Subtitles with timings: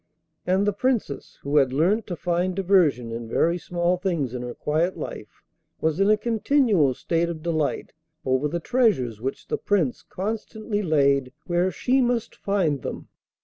[0.47, 4.55] And the Princess, who had learnt to find diversion in very small things in her
[4.55, 5.43] quiet life,
[5.79, 7.93] was in a continual state of delight
[8.25, 13.09] over the treasures which the Prince constantly laid where she must find them.